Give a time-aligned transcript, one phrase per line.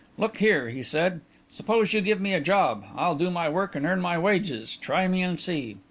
[0.17, 2.85] "Look here," he said, "suppose you give me a job.
[2.95, 5.77] I'll do my work and earn my wages try me and see."